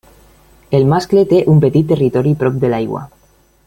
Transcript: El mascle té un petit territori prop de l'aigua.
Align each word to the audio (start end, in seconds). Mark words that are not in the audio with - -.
El 0.77 0.87
mascle 0.93 1.25
té 1.33 1.43
un 1.53 1.61
petit 1.67 1.89
territori 1.93 2.35
prop 2.43 2.61
de 2.65 2.73
l'aigua. 2.75 3.09